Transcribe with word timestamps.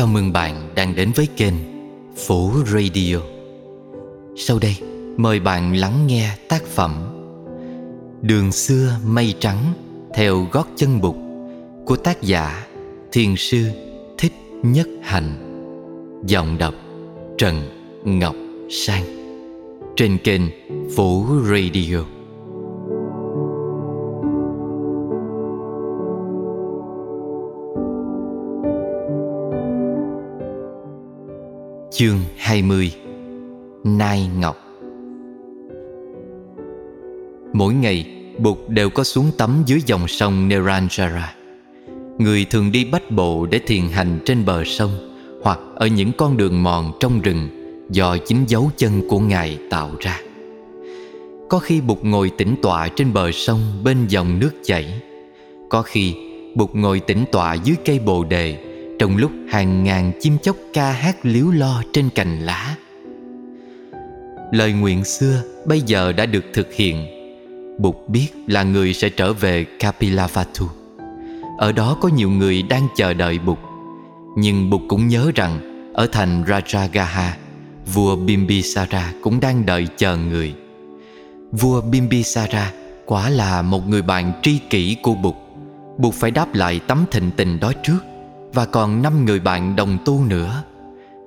Chào 0.00 0.06
mừng 0.06 0.32
bạn 0.32 0.70
đang 0.74 0.94
đến 0.94 1.12
với 1.14 1.28
kênh 1.36 1.54
phủ 2.16 2.52
Radio. 2.66 3.16
Sau 4.36 4.58
đây, 4.58 4.76
mời 5.16 5.40
bạn 5.40 5.76
lắng 5.76 6.06
nghe 6.06 6.30
tác 6.48 6.62
phẩm 6.64 6.94
Đường 8.22 8.52
xưa 8.52 8.96
mây 9.04 9.34
trắng 9.40 9.72
theo 10.14 10.46
gót 10.52 10.66
chân 10.76 11.00
bục 11.00 11.16
Của 11.86 11.96
tác 11.96 12.22
giả, 12.22 12.66
Thiền 13.12 13.36
sư 13.36 13.70
Thích 14.18 14.32
Nhất 14.62 14.88
Hạnh. 15.02 15.32
Giọng 16.26 16.58
đọc 16.58 16.74
Trần 17.38 17.62
Ngọc 18.04 18.34
Sang. 18.70 19.04
Trên 19.96 20.18
kênh 20.18 20.42
phủ 20.96 21.26
Radio. 21.44 22.19
Chương 32.00 32.20
20 32.36 32.92
Nai 33.84 34.28
Ngọc. 34.38 34.56
Mỗi 37.52 37.74
ngày, 37.74 38.06
Bụt 38.38 38.58
đều 38.68 38.90
có 38.90 39.04
xuống 39.04 39.30
tắm 39.38 39.62
dưới 39.66 39.80
dòng 39.86 40.08
sông 40.08 40.48
Neranjara. 40.48 41.22
Người 42.18 42.44
thường 42.44 42.72
đi 42.72 42.84
bách 42.84 43.10
bộ 43.10 43.46
để 43.46 43.60
thiền 43.66 43.82
hành 43.88 44.18
trên 44.24 44.44
bờ 44.44 44.64
sông 44.64 44.90
Hoặc 45.42 45.58
ở 45.74 45.86
những 45.86 46.12
con 46.18 46.36
đường 46.36 46.62
mòn 46.62 46.92
trong 47.00 47.20
rừng 47.20 47.48
Do 47.90 48.16
chính 48.26 48.44
dấu 48.46 48.70
chân 48.76 49.08
của 49.08 49.18
Ngài 49.18 49.58
tạo 49.70 49.90
ra. 50.00 50.20
Có 51.48 51.58
khi 51.58 51.80
Bụt 51.80 51.98
ngồi 52.02 52.30
tĩnh 52.38 52.54
tọa 52.62 52.88
trên 52.88 53.12
bờ 53.12 53.32
sông 53.32 53.60
bên 53.84 53.96
dòng 54.08 54.38
nước 54.38 54.52
chảy. 54.64 55.02
Có 55.68 55.82
khi 55.82 56.14
Bụt 56.54 56.70
ngồi 56.72 57.00
tĩnh 57.00 57.24
tọa 57.32 57.54
dưới 57.54 57.76
cây 57.84 57.98
bồ 57.98 58.24
đề 58.24 58.69
trong 59.00 59.16
lúc 59.16 59.30
hàng 59.48 59.84
ngàn 59.84 60.12
chim 60.20 60.38
chóc 60.42 60.56
ca 60.72 60.92
hát 60.92 61.16
líu 61.22 61.50
lo 61.50 61.82
trên 61.92 62.10
cành 62.10 62.40
lá. 62.40 62.76
Lời 64.52 64.72
nguyện 64.72 65.04
xưa 65.04 65.42
bây 65.66 65.80
giờ 65.80 66.12
đã 66.12 66.26
được 66.26 66.44
thực 66.54 66.72
hiện. 66.72 67.06
Bụt 67.78 67.96
biết 68.08 68.28
là 68.46 68.62
người 68.62 68.94
sẽ 68.94 69.08
trở 69.08 69.32
về 69.32 69.66
kapilavatthu 69.78 70.66
ở 71.58 71.72
đó 71.72 71.96
có 72.00 72.08
nhiều 72.08 72.30
người 72.30 72.62
đang 72.62 72.88
chờ 72.96 73.14
đợi 73.14 73.38
bụt. 73.38 73.58
Nhưng 74.36 74.70
bụt 74.70 74.80
cũng 74.88 75.08
nhớ 75.08 75.30
rằng 75.34 75.60
ở 75.94 76.06
thành 76.12 76.44
rajagaha, 76.44 77.30
vua 77.94 78.16
bimbisara 78.16 79.12
cũng 79.22 79.40
đang 79.40 79.66
đợi 79.66 79.86
chờ 79.96 80.16
người. 80.16 80.54
Vua 81.52 81.80
bimbisara 81.80 82.72
quả 83.06 83.30
là 83.30 83.62
một 83.62 83.88
người 83.88 84.02
bạn 84.02 84.32
tri 84.42 84.58
kỷ 84.70 84.96
của 85.02 85.14
bụt. 85.14 85.34
Bụt 85.98 86.14
phải 86.14 86.30
đáp 86.30 86.54
lại 86.54 86.80
tấm 86.86 87.04
thịnh 87.10 87.30
tình 87.36 87.60
đó 87.60 87.72
trước 87.82 87.98
và 88.52 88.66
còn 88.66 89.02
năm 89.02 89.24
người 89.24 89.40
bạn 89.40 89.76
đồng 89.76 89.98
tu 90.04 90.24
nữa. 90.24 90.62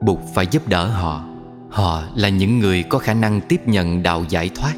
Buộc 0.02 0.20
phải 0.34 0.48
giúp 0.52 0.68
đỡ 0.68 0.88
họ. 0.88 1.24
Họ 1.70 2.04
là 2.16 2.30
những 2.30 2.60
người 2.60 2.84
có 2.84 3.00
khả 3.00 3.14
năng 3.14 3.42
tiếp 3.42 3.68
nhận 3.68 4.04
đạo 4.04 4.26
giải 4.30 4.50
thoát. 4.56 4.74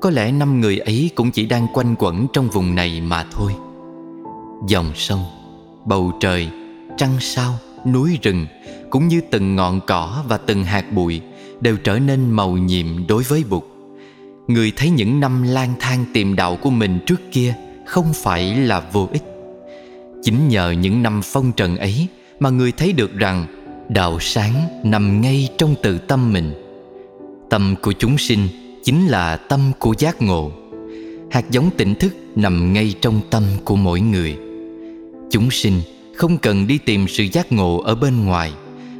Có 0.00 0.10
lẽ 0.10 0.32
năm 0.32 0.60
người 0.60 0.78
ấy 0.78 1.10
cũng 1.14 1.30
chỉ 1.30 1.46
đang 1.46 1.66
quanh 1.72 1.94
quẩn 1.98 2.26
trong 2.32 2.48
vùng 2.48 2.74
này 2.74 3.00
mà 3.00 3.24
thôi. 3.32 3.54
Dòng 4.68 4.90
sông, 4.94 5.24
bầu 5.84 6.12
trời, 6.20 6.48
trăng 6.96 7.16
sao, 7.20 7.58
núi 7.86 8.18
rừng 8.22 8.46
Cũng 8.90 9.08
như 9.08 9.20
từng 9.30 9.56
ngọn 9.56 9.80
cỏ 9.86 10.24
và 10.28 10.36
từng 10.36 10.64
hạt 10.64 10.92
bụi 10.92 11.20
Đều 11.60 11.76
trở 11.76 11.98
nên 11.98 12.30
màu 12.30 12.50
nhiệm 12.50 13.06
đối 13.06 13.22
với 13.22 13.44
Bụt 13.50 13.62
Người 14.46 14.72
thấy 14.76 14.90
những 14.90 15.20
năm 15.20 15.42
lang 15.42 15.74
thang 15.80 16.04
tìm 16.14 16.36
đạo 16.36 16.56
của 16.62 16.70
mình 16.70 16.98
trước 17.06 17.20
kia 17.32 17.54
Không 17.86 18.12
phải 18.12 18.54
là 18.54 18.80
vô 18.92 19.08
ích. 19.12 19.35
Chính 20.26 20.48
nhờ 20.48 20.70
những 20.70 21.02
năm 21.02 21.20
phong 21.24 21.52
trần 21.52 21.76
ấy 21.76 22.06
Mà 22.40 22.50
người 22.50 22.72
thấy 22.72 22.92
được 22.92 23.14
rằng 23.14 23.46
Đạo 23.88 24.18
sáng 24.20 24.54
nằm 24.84 25.20
ngay 25.20 25.48
trong 25.58 25.74
tự 25.82 25.98
tâm 25.98 26.32
mình. 26.32 26.52
Tâm 27.50 27.74
của 27.82 27.92
chúng 27.92 28.18
sinh 28.18 28.48
Chính 28.84 29.06
là 29.06 29.36
tâm 29.36 29.72
của 29.78 29.94
giác 29.98 30.22
ngộ. 30.22 30.52
Hạt 31.30 31.50
giống 31.50 31.70
tỉnh 31.76 31.94
thức 31.94 32.14
nằm 32.36 32.72
ngay 32.72 32.94
trong 33.00 33.20
tâm 33.30 33.42
của 33.64 33.76
mỗi 33.76 34.00
người. 34.00 34.36
Chúng 35.30 35.50
sinh 35.50 35.80
không 36.16 36.38
cần 36.38 36.66
đi 36.66 36.78
tìm 36.78 37.08
sự 37.08 37.24
giác 37.32 37.52
ngộ 37.52 37.80
ở 37.80 37.94
bên 37.94 38.24
ngoài, 38.24 38.52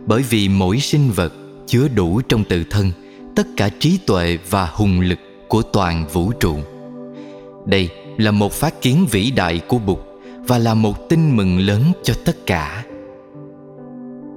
Bởi 0.06 0.22
vì 0.22 0.48
mỗi 0.48 0.80
sinh 0.80 1.10
vật 1.10 1.32
chứa 1.66 1.88
đủ 1.88 2.20
trong 2.28 2.44
tự 2.44 2.64
thân 2.70 2.92
Tất 3.36 3.46
cả 3.56 3.68
trí 3.80 3.98
tuệ 4.06 4.38
và 4.50 4.68
hùng 4.72 5.00
lực 5.00 5.18
của 5.48 5.62
toàn 5.62 6.06
vũ 6.12 6.32
trụ. 6.40 6.56
Đây 7.66 7.88
là 8.16 8.30
một 8.30 8.52
phát 8.52 8.82
kiến 8.82 9.06
vĩ 9.10 9.30
đại 9.30 9.60
của 9.68 9.78
Bụt 9.78 10.05
và 10.46 10.58
là 10.58 10.74
một 10.74 11.08
tin 11.08 11.36
mừng 11.36 11.58
lớn 11.58 11.82
cho 12.02 12.14
tất 12.24 12.46
cả. 12.46 12.84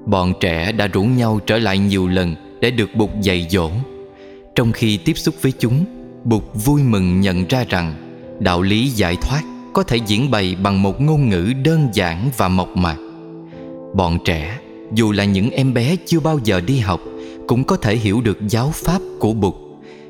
Bọn 0.05 0.33
trẻ 0.39 0.71
đã 0.71 0.87
rủ 0.87 1.03
nhau 1.03 1.39
trở 1.45 1.57
lại 1.59 1.77
nhiều 1.77 2.07
lần 2.07 2.35
để 2.61 2.71
được 2.71 2.89
bụt 2.95 3.09
dạy 3.21 3.47
dỗ. 3.49 3.69
Trong 4.55 4.71
khi 4.71 4.97
tiếp 4.97 5.17
xúc 5.17 5.35
với 5.41 5.53
chúng, 5.59 5.85
bụt 6.23 6.43
vui 6.65 6.83
mừng 6.83 7.21
nhận 7.21 7.47
ra 7.47 7.65
rằng 7.69 7.93
đạo 8.39 8.61
lý 8.61 8.87
giải 8.87 9.17
thoát 9.21 9.41
có 9.73 9.83
thể 9.83 9.97
diễn 9.97 10.31
bày 10.31 10.55
bằng 10.63 10.81
một 10.81 11.01
ngôn 11.01 11.29
ngữ 11.29 11.53
đơn 11.63 11.89
giản 11.93 12.29
và 12.37 12.47
mộc 12.47 12.77
mạc. 12.77 12.97
Bọn 13.95 14.17
trẻ, 14.25 14.59
dù 14.93 15.11
là 15.11 15.23
những 15.23 15.49
em 15.49 15.73
bé 15.73 15.95
chưa 16.05 16.19
bao 16.19 16.39
giờ 16.43 16.61
đi 16.61 16.79
học, 16.79 16.99
cũng 17.47 17.63
có 17.63 17.77
thể 17.77 17.95
hiểu 17.95 18.21
được 18.21 18.37
giáo 18.47 18.71
pháp 18.73 19.01
của 19.19 19.33
bụt. 19.33 19.55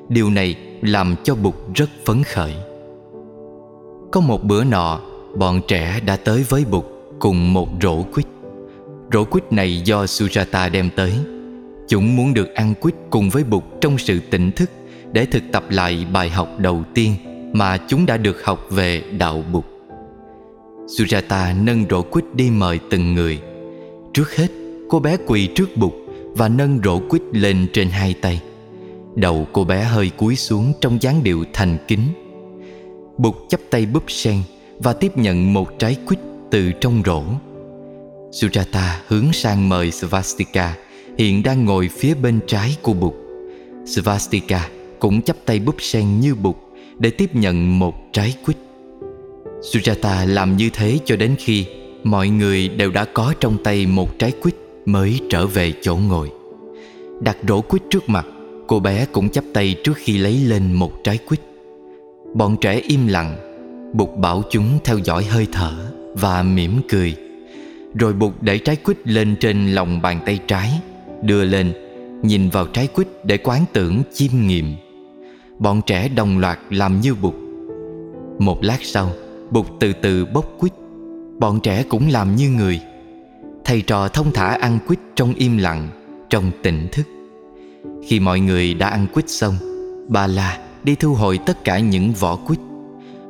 Điều 0.09 0.29
này 0.29 0.55
làm 0.81 1.15
cho 1.23 1.35
bụt 1.35 1.55
rất 1.75 1.89
phấn 2.05 2.23
khởi. 2.23 2.53
Có 4.11 4.21
một 4.21 4.43
bữa 4.43 4.63
nọ 4.63 4.99
Bọn 5.39 5.61
trẻ 5.67 5.99
đã 6.05 6.15
tới 6.15 6.45
với 6.49 6.65
Bụt 6.65 6.85
cùng 7.19 7.53
một 7.53 7.69
rổ 7.81 8.03
quýt. 8.03 8.25
Rổ 9.13 9.23
quýt 9.23 9.53
này 9.53 9.81
do 9.85 10.05
Sujata 10.05 10.71
đem 10.71 10.89
tới. 10.95 11.13
Chúng 11.87 12.15
muốn 12.15 12.33
được 12.33 12.53
ăn 12.55 12.73
quýt 12.81 12.95
cùng 13.09 13.29
với 13.29 13.43
Bụt 13.43 13.63
trong 13.81 13.97
sự 13.97 14.19
tỉnh 14.19 14.51
thức 14.51 14.69
Để 15.11 15.25
thực 15.25 15.43
tập 15.51 15.63
lại 15.69 16.05
bài 16.13 16.29
học 16.29 16.49
đầu 16.57 16.83
tiên 16.93 17.15
Mà 17.53 17.77
chúng 17.87 18.05
đã 18.05 18.17
được 18.17 18.43
học 18.43 18.67
về 18.69 19.03
đạo 19.17 19.43
Bụt. 19.53 19.65
Sujata 20.87 21.63
nâng 21.63 21.85
rổ 21.89 22.01
quýt 22.01 22.25
đi 22.33 22.49
mời 22.49 22.79
từng 22.89 23.13
người. 23.13 23.39
Trước 24.13 24.35
hết, 24.35 24.47
cô 24.89 24.99
bé 24.99 25.17
quỳ 25.27 25.47
trước 25.55 25.77
Bụt 25.77 25.93
Và 26.35 26.49
nâng 26.49 26.79
rổ 26.83 26.99
quýt 26.99 27.21
lên 27.31 27.67
trên 27.73 27.89
hai 27.89 28.13
tay. 28.21 28.41
Đầu 29.15 29.47
cô 29.53 29.63
bé 29.63 29.83
hơi 29.83 30.09
cúi 30.09 30.35
xuống 30.35 30.73
trong 30.81 31.01
dáng 31.01 31.23
điệu 31.23 31.43
thành 31.53 31.77
kính. 31.87 32.07
Bụt 33.17 33.35
chắp 33.49 33.59
tay 33.69 33.85
búp 33.85 34.03
sen 34.07 34.41
và 34.79 34.93
tiếp 34.93 35.17
nhận 35.17 35.53
một 35.53 35.79
trái 35.79 35.97
quýt 36.07 36.19
từ 36.51 36.71
trong 36.81 37.01
rổ. 37.05 37.23
Sujata 38.31 38.89
hướng 39.07 39.33
sang 39.33 39.69
mời 39.69 39.91
Svastika 39.91 40.75
hiện 41.17 41.43
đang 41.43 41.65
ngồi 41.65 41.89
phía 41.97 42.13
bên 42.13 42.39
trái 42.47 42.77
của 42.81 42.93
Bụt. 42.93 43.13
Svastika 43.85 44.69
cũng 44.99 45.21
chắp 45.21 45.35
tay 45.45 45.59
búp 45.59 45.75
sen 45.79 46.19
như 46.19 46.35
Bụt 46.35 46.55
để 46.97 47.09
tiếp 47.09 47.35
nhận 47.35 47.79
một 47.79 47.95
trái 48.13 48.35
quýt. 48.45 48.57
Sujata 49.61 50.27
làm 50.33 50.57
như 50.57 50.69
thế 50.73 50.99
cho 51.05 51.15
đến 51.15 51.35
khi 51.39 51.65
mọi 52.03 52.29
người 52.29 52.67
đều 52.67 52.91
đã 52.91 53.05
có 53.13 53.33
trong 53.39 53.63
tay 53.63 53.85
một 53.85 54.19
trái 54.19 54.31
quýt 54.31 54.55
mới 54.85 55.19
trở 55.29 55.47
về 55.47 55.73
chỗ 55.81 55.95
ngồi. 55.95 56.31
Đặt 57.21 57.37
rổ 57.47 57.61
quýt 57.61 57.81
trước 57.89 58.09
mặt, 58.09 58.25
cô 58.67 58.79
bé 58.79 59.05
cũng 59.11 59.29
chắp 59.29 59.43
tay 59.53 59.75
trước 59.83 59.93
khi 59.95 60.17
lấy 60.17 60.33
lên 60.33 60.73
một 60.73 60.91
trái 61.03 61.17
quýt. 61.17 61.39
Bọn 62.33 62.57
trẻ 62.61 62.81
im 62.87 63.07
lặng 63.07 63.48
Bụt 63.93 64.09
bảo 64.17 64.43
chúng 64.49 64.79
theo 64.83 64.97
dõi 64.97 65.23
hơi 65.23 65.47
thở 65.51 65.71
Và 66.13 66.43
mỉm 66.43 66.81
cười. 66.89 67.15
Rồi 67.95 68.13
Bụt 68.13 68.33
để 68.41 68.57
trái 68.57 68.75
quýt 68.75 69.07
lên 69.07 69.35
trên 69.39 69.71
lòng 69.71 70.01
bàn 70.01 70.19
tay 70.25 70.39
trái, 70.47 70.69
Đưa 71.21 71.45
lên, 71.45 71.73
Nhìn 72.23 72.49
vào 72.49 72.65
trái 72.65 72.87
quýt 72.87 73.07
để 73.23 73.37
quán 73.37 73.65
tưởng 73.73 74.01
chiêm 74.13 74.31
nghiệm. 74.47 74.75
Bọn 75.59 75.81
trẻ 75.85 76.09
đồng 76.09 76.39
loạt 76.39 76.59
làm 76.69 77.01
như 77.01 77.15
Bụt 77.15 77.33
Một 78.39 78.63
lát 78.63 78.77
sau 78.81 79.11
Bụt 79.51 79.65
từ 79.79 79.93
từ 79.93 80.25
bốc 80.25 80.45
quýt. 80.59 80.73
Bọn 81.39 81.59
trẻ 81.59 81.83
cũng 81.89 82.09
làm 82.09 82.35
như 82.35 82.49
người. 82.49 82.81
Thầy 83.65 83.81
trò 83.81 84.07
thông 84.07 84.31
thả 84.33 84.45
ăn 84.45 84.79
quýt 84.87 84.99
trong 85.15 85.33
im 85.33 85.57
lặng, 85.57 85.89
Trong 86.29 86.51
tỉnh 86.63 86.87
thức. 86.91 87.07
Khi 88.07 88.19
mọi 88.19 88.39
người 88.39 88.73
đã 88.73 88.89
ăn 88.89 89.07
quýt 89.13 89.29
xong, 89.29 89.53
Bà 90.07 90.27
La 90.27 90.57
đi 90.83 90.95
thu 90.95 91.13
hồi 91.13 91.39
tất 91.45 91.63
cả 91.63 91.79
những 91.79 92.11
vỏ 92.11 92.35
quýt. 92.35 92.59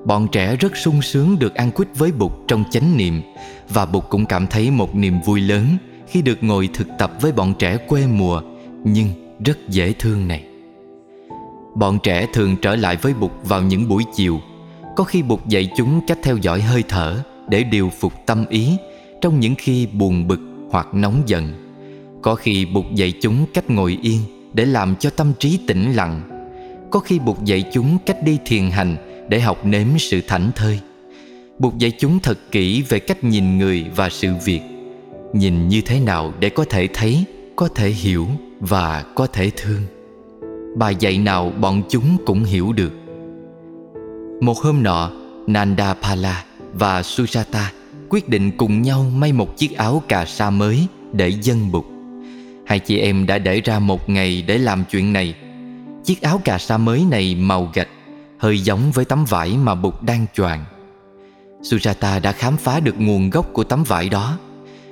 Bọn 0.09 0.27
trẻ 0.31 0.55
rất 0.55 0.77
sung 0.77 1.01
sướng 1.01 1.39
được 1.39 1.55
ăn 1.55 1.71
quýt 1.71 1.87
với 1.95 2.11
Bụt 2.11 2.31
trong 2.47 2.63
chánh 2.71 2.97
niệm, 2.97 3.21
Và 3.69 3.85
Bụt 3.85 4.03
cũng 4.09 4.25
cảm 4.25 4.47
thấy 4.47 4.71
một 4.71 4.95
niềm 4.95 5.13
vui 5.25 5.41
lớn 5.41 5.65
Khi 6.07 6.21
được 6.21 6.43
ngồi 6.43 6.69
thực 6.73 6.87
tập 6.99 7.11
với 7.21 7.31
bọn 7.31 7.53
trẻ 7.59 7.77
quê 7.77 8.07
mùa, 8.07 8.41
Nhưng 8.83 9.37
rất 9.45 9.69
dễ 9.69 9.93
thương 9.93 10.27
này. 10.27 10.43
Bọn 11.75 11.99
trẻ 12.03 12.27
thường 12.33 12.55
trở 12.61 12.75
lại 12.75 12.97
với 13.01 13.13
Bụt 13.13 13.31
vào 13.43 13.61
những 13.61 13.87
buổi 13.87 14.03
chiều. 14.15 14.39
Có 14.95 15.03
khi 15.03 15.21
Bụt 15.21 15.39
dạy 15.47 15.69
chúng 15.77 16.01
cách 16.07 16.17
theo 16.23 16.37
dõi 16.37 16.61
hơi 16.61 16.83
thở 16.87 17.23
Để 17.49 17.63
điều 17.63 17.91
phục 17.99 18.13
tâm 18.25 18.45
ý 18.49 18.77
Trong 19.21 19.39
những 19.39 19.55
khi 19.57 19.87
buồn 19.87 20.27
bực 20.27 20.39
hoặc 20.71 20.87
nóng 20.93 21.23
giận. 21.25 21.53
Có 22.21 22.35
khi 22.35 22.65
Bụt 22.65 22.85
dạy 22.95 23.13
chúng 23.21 23.45
cách 23.53 23.69
ngồi 23.69 23.97
yên 24.01 24.19
Để 24.53 24.65
làm 24.65 24.95
cho 24.95 25.09
tâm 25.09 25.33
trí 25.39 25.59
tĩnh 25.67 25.91
lặng. 25.91 26.21
Có 26.91 26.99
khi 26.99 27.19
Bụt 27.19 27.37
dạy 27.45 27.63
chúng 27.73 27.97
cách 28.05 28.23
đi 28.23 28.37
thiền 28.45 28.69
hành 28.69 29.08
để 29.29 29.39
học 29.39 29.65
nếm 29.65 29.87
sự 29.99 30.21
thảnh 30.27 30.51
thơi. 30.55 30.79
Buộc 31.59 31.77
dạy 31.77 31.91
chúng 31.99 32.19
thật 32.19 32.39
kỹ 32.51 32.83
về 32.89 32.99
cách 32.99 33.23
nhìn 33.23 33.57
người 33.57 33.85
và 33.95 34.09
sự 34.09 34.33
việc. 34.45 34.61
Nhìn 35.33 35.67
như 35.67 35.81
thế 35.81 35.99
nào 35.99 36.33
để 36.39 36.49
có 36.49 36.65
thể 36.69 36.87
thấy, 36.93 37.23
có 37.55 37.67
thể 37.67 37.89
hiểu 37.89 38.27
và 38.59 39.03
có 39.15 39.27
thể 39.27 39.51
thương. 39.57 39.81
Bài 40.77 40.95
dạy 40.99 41.17
nào 41.17 41.51
bọn 41.59 41.83
chúng 41.89 42.17
cũng 42.25 42.43
hiểu 42.43 42.73
được. 42.73 42.91
Một 44.41 44.57
hôm 44.57 44.83
nọ 44.83 45.11
nanda 45.47 45.93
pala 45.93 46.45
và 46.73 47.01
sujata 47.01 47.65
quyết 48.09 48.29
định 48.29 48.51
cùng 48.57 48.81
nhau 48.81 49.05
may 49.15 49.33
một 49.33 49.57
chiếc 49.57 49.77
áo 49.77 50.03
cà 50.07 50.25
sa 50.25 50.49
mới 50.49 50.87
để 51.13 51.29
dân 51.29 51.71
bục. 51.71 51.85
Hai 52.65 52.79
chị 52.79 52.97
em 52.97 53.25
đã 53.25 53.37
để 53.37 53.61
ra 53.61 53.79
một 53.79 54.09
ngày 54.09 54.43
để 54.47 54.57
làm 54.57 54.83
chuyện 54.91 55.13
này. 55.13 55.35
Chiếc 56.03 56.21
áo 56.21 56.41
cà 56.45 56.57
sa 56.57 56.77
mới 56.77 57.05
này 57.11 57.35
màu 57.35 57.71
gạch 57.73 57.87
hơi 58.39 58.59
giống 58.59 58.91
với 58.91 59.05
tấm 59.05 59.25
vải 59.25 59.57
mà 59.57 59.75
Bụt 59.75 59.93
đang 60.01 60.25
choàng. 60.33 60.65
Sujata 61.61 62.21
đã 62.21 62.31
khám 62.31 62.57
phá 62.57 62.79
được 62.79 62.95
nguồn 62.99 63.29
gốc 63.29 63.49
của 63.53 63.63
tấm 63.63 63.83
vải 63.83 64.09
đó. 64.09 64.37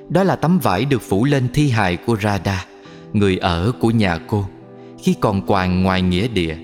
Đó 0.09 0.23
là 0.23 0.35
tấm 0.35 0.59
vải 0.59 0.85
được 0.85 1.01
phủ 1.01 1.25
lên 1.25 1.47
thi 1.53 1.69
hài 1.69 1.97
của 1.97 2.17
Radha, 2.17 2.65
Người 3.13 3.37
ở 3.37 3.71
của 3.79 3.91
nhà 3.91 4.19
cô, 4.27 4.45
Khi 5.03 5.15
còn 5.21 5.41
quàng 5.41 5.83
ngoài 5.83 6.01
nghĩa 6.01 6.27
địa. 6.27 6.57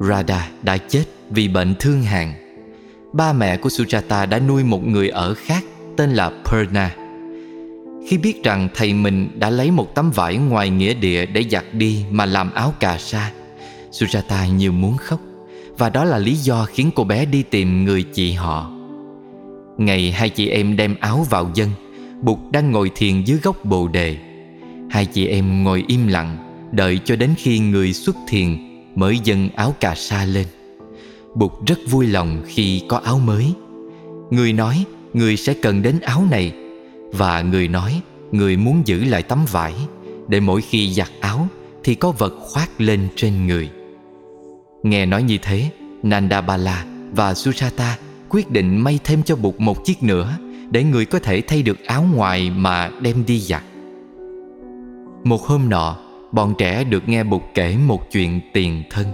Radha 0.00 0.48
đã 0.62 0.76
chết 0.76 1.04
vì 1.30 1.48
bệnh 1.48 1.74
thương 1.80 2.02
hàn. 2.02 2.32
Ba 3.12 3.32
mẹ 3.32 3.56
của 3.56 3.68
Sujata 3.68 4.28
đã 4.28 4.38
nuôi 4.38 4.64
một 4.64 4.86
người 4.86 5.08
ở 5.08 5.34
khác, 5.34 5.64
Tên 5.96 6.10
là 6.10 6.30
Purna 6.44 6.94
Khi 8.08 8.18
biết 8.18 8.44
rằng 8.44 8.68
thầy 8.74 8.94
mình 8.94 9.28
đã 9.38 9.50
lấy 9.50 9.70
một 9.70 9.94
tấm 9.94 10.10
vải 10.10 10.36
ngoài 10.36 10.70
nghĩa 10.70 10.94
địa 10.94 11.26
Để 11.26 11.44
giặt 11.50 11.64
đi 11.72 12.04
mà 12.10 12.26
làm 12.26 12.52
áo 12.54 12.74
cà 12.80 12.98
sa 12.98 13.30
Sujata 13.90 14.54
như 14.54 14.72
muốn 14.72 14.96
khóc. 14.96 15.20
Và 15.82 15.88
đó 15.88 16.04
là 16.04 16.18
lý 16.18 16.34
do 16.34 16.64
khiến 16.64 16.90
cô 16.94 17.04
bé 17.04 17.24
đi 17.24 17.42
tìm 17.42 17.84
người 17.84 18.02
chị 18.02 18.32
họ. 18.32 18.70
Ngày 19.78 20.12
hai 20.12 20.28
chị 20.28 20.48
em 20.48 20.76
đem 20.76 20.94
áo 21.00 21.26
vào 21.30 21.50
dân, 21.54 21.70
Bụt 22.20 22.38
đang 22.52 22.70
ngồi 22.70 22.90
thiền 22.94 23.22
dưới 23.22 23.38
gốc 23.42 23.64
bồ 23.64 23.88
đề. 23.88 24.16
Hai 24.90 25.06
chị 25.06 25.26
em 25.26 25.64
ngồi 25.64 25.84
im 25.86 26.06
lặng, 26.06 26.36
Đợi 26.72 27.00
cho 27.04 27.16
đến 27.16 27.30
khi 27.36 27.58
người 27.58 27.92
xuất 27.92 28.16
thiền 28.28 28.58
Mới 28.94 29.18
dâng 29.24 29.48
áo 29.56 29.74
cà 29.80 29.94
sa 29.94 30.24
lên. 30.24 30.46
Bụt 31.34 31.52
rất 31.66 31.78
vui 31.90 32.06
lòng 32.06 32.42
khi 32.46 32.82
có 32.88 32.96
áo 32.96 33.18
mới. 33.18 33.52
Người 34.30 34.52
nói, 34.52 34.84
người 35.12 35.36
sẽ 35.36 35.54
cần 35.62 35.82
đến 35.82 36.00
áo 36.00 36.26
này. 36.30 36.52
Và 37.12 37.42
người 37.42 37.68
nói, 37.68 38.00
người 38.32 38.56
muốn 38.56 38.82
giữ 38.84 39.04
lại 39.04 39.22
tấm 39.22 39.38
vải, 39.50 39.74
Để 40.28 40.40
mỗi 40.40 40.60
khi 40.60 40.92
giặt 40.92 41.10
áo 41.20 41.48
Thì 41.84 41.94
có 41.94 42.10
vật 42.10 42.34
khoác 42.40 42.80
lên 42.80 43.08
trên 43.16 43.46
người. 43.46 43.68
Nghe 44.82 45.06
nói 45.06 45.22
như 45.22 45.38
thế, 45.42 45.70
Nandabala 46.02 46.84
và 47.12 47.34
Susata 47.34 47.98
quyết 48.28 48.50
định 48.50 48.76
may 48.76 48.98
thêm 49.04 49.22
cho 49.22 49.36
Bụt 49.36 49.54
một 49.58 49.84
chiếc 49.84 50.02
nữa 50.02 50.38
để 50.70 50.84
người 50.84 51.04
có 51.04 51.18
thể 51.18 51.40
thay 51.40 51.62
được 51.62 51.84
áo 51.84 52.06
ngoài 52.14 52.50
mà 52.50 52.90
đem 53.00 53.24
đi 53.26 53.40
giặt. 53.40 53.62
Một 55.24 55.42
hôm 55.42 55.68
nọ, 55.68 55.96
Bọn 56.32 56.54
trẻ 56.58 56.84
được 56.84 57.08
nghe 57.08 57.24
Bụt 57.24 57.42
kể 57.54 57.76
một 57.86 58.12
chuyện 58.12 58.40
tiền 58.52 58.82
thân. 58.90 59.06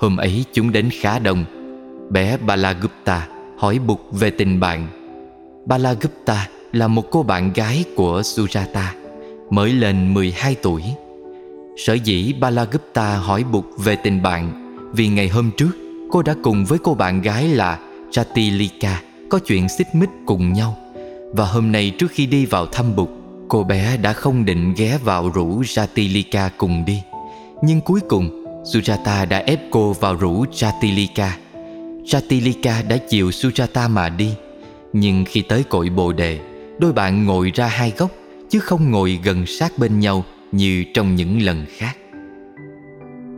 Hôm 0.00 0.16
ấy 0.16 0.44
chúng 0.52 0.72
đến 0.72 0.88
khá 0.92 1.18
đông. 1.18 1.44
Bé 2.10 2.36
Balagupta 2.36 3.28
hỏi 3.58 3.78
Bụt 3.78 3.98
về 4.12 4.30
tình 4.30 4.60
bạn. 4.60 4.86
Balagupta 5.66 6.48
là 6.72 6.88
một 6.88 7.04
cô 7.10 7.22
bạn 7.22 7.52
gái 7.52 7.84
của 7.96 8.20
Sujata 8.20 8.84
Mới 9.50 9.72
lên 9.72 10.14
12 10.14 10.54
tuổi. 10.62 10.82
Sở 11.78 11.94
dĩ 11.94 12.32
Balagupta 12.40 13.16
hỏi 13.16 13.44
Bụt 13.44 13.64
về 13.78 13.96
tình 13.96 14.22
bạn, 14.22 14.74
Vì 14.92 15.08
ngày 15.08 15.28
hôm 15.28 15.50
trước, 15.56 15.70
Cô 16.10 16.22
đã 16.22 16.34
cùng 16.42 16.64
với 16.64 16.78
cô 16.78 16.94
bạn 16.94 17.22
gái 17.22 17.48
là 17.48 17.78
Chatilika 18.10 19.02
có 19.30 19.38
chuyện 19.38 19.68
xích 19.68 19.86
mích 19.92 20.08
cùng 20.26 20.52
nhau. 20.52 20.76
Và 21.32 21.44
hôm 21.44 21.72
nay 21.72 21.92
trước 21.98 22.06
khi 22.10 22.26
đi 22.26 22.46
vào 22.46 22.66
thăm 22.66 22.96
Bụt 22.96 23.08
Cô 23.48 23.64
bé 23.64 23.96
đã 23.96 24.12
không 24.12 24.44
định 24.44 24.74
ghé 24.76 24.98
vào 25.04 25.30
rủ 25.34 25.62
Chatilika 25.66 26.50
cùng 26.56 26.84
đi. 26.84 27.02
Nhưng 27.62 27.80
cuối 27.80 28.00
cùng, 28.08 28.44
Sujata 28.64 29.28
đã 29.28 29.38
ép 29.38 29.60
cô 29.70 29.92
vào 29.92 30.14
rủ 30.14 30.44
Chatilika. 30.52 31.36
Chatilika 32.06 32.82
đã 32.88 32.96
chịu 32.96 33.30
Sujata 33.30 33.90
mà 33.90 34.08
đi. 34.08 34.34
Nhưng 34.92 35.24
khi 35.28 35.42
tới 35.42 35.62
cội 35.62 35.88
bồ 35.88 36.12
đề, 36.12 36.38
Đôi 36.78 36.92
bạn 36.92 37.26
ngồi 37.26 37.50
ra 37.54 37.66
hai 37.66 37.92
góc, 37.96 38.10
Chứ 38.50 38.60
không 38.60 38.90
ngồi 38.90 39.18
gần 39.24 39.46
sát 39.46 39.78
bên 39.78 40.00
nhau. 40.00 40.24
Như 40.52 40.84
trong 40.94 41.14
những 41.14 41.42
lần 41.42 41.66
khác. 41.68 41.96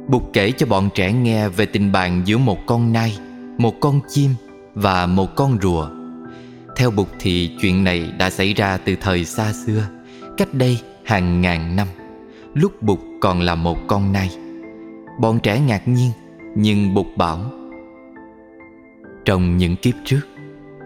Bụt 0.09 0.23
kể 0.33 0.53
cho 0.53 0.67
bọn 0.67 0.89
trẻ 0.95 1.13
nghe 1.13 1.49
về 1.49 1.67
tình 1.67 1.93
bạn 1.93 2.23
giữa 2.25 2.39
một 2.39 2.59
con 2.67 2.93
nai 2.93 3.19
Một 3.59 3.81
con 3.81 4.01
chim 4.09 4.31
và 4.75 5.07
một 5.07 5.37
con 5.37 5.59
rùa. 5.63 5.89
Theo 6.77 6.91
Bụt 6.91 7.09
thì 7.21 7.51
chuyện 7.61 7.85
này 7.85 8.13
đã 8.19 8.31
xảy 8.31 8.55
ra 8.55 8.77
từ 8.77 8.97
thời 9.01 9.25
xa 9.25 9.53
xưa 9.53 9.83
Cách 10.37 10.55
đây 10.55 10.79
hàng 11.05 11.41
ngàn 11.41 11.77
năm 11.77 11.89
Lúc 12.55 12.83
Bụt 12.83 12.99
còn 13.21 13.41
là 13.41 13.55
một 13.55 13.79
con 13.87 14.13
nai. 14.13 14.31
Bọn 15.21 15.41
trẻ 15.41 15.61
ngạc 15.61 15.89
nhiên 15.89 16.11
Nhưng 16.55 16.95
Bụt 16.95 17.07
bảo 17.17 17.39
Trong 19.25 19.57
những 19.57 19.77
kiếp 19.77 19.95
trước 20.05 20.21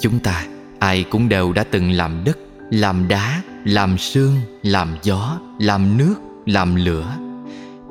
Chúng 0.00 0.18
ta 0.18 0.44
ai 0.78 1.04
cũng 1.10 1.28
đều 1.28 1.52
đã 1.52 1.64
từng 1.64 1.90
làm 1.90 2.24
đất 2.24 2.38
Làm 2.70 3.08
đá, 3.08 3.42
làm 3.64 3.98
sương, 3.98 4.34
làm 4.62 4.96
gió, 5.02 5.40
làm 5.58 5.98
nước, 5.98 6.14
làm 6.46 6.74
lửa. 6.74 7.16